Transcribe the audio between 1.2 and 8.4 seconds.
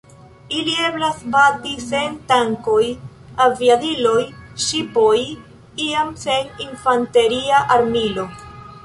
bati sen tankoj, aviadiloj, ŝipoj, iam sen infanteria armilo.